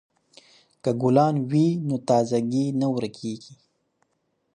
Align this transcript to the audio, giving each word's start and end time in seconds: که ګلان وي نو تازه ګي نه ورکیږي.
که 0.83 0.91
ګلان 1.01 1.35
وي 1.49 1.67
نو 1.87 1.95
تازه 2.09 2.39
ګي 2.51 2.65
نه 2.79 2.87
ورکیږي. 2.95 3.53